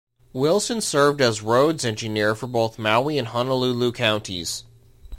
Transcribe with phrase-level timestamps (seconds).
[0.33, 4.63] Wilson served as roads engineer for both Maui and Honolulu counties.